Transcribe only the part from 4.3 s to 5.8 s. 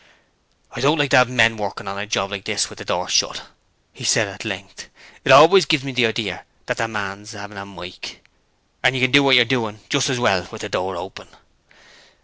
length. 'It always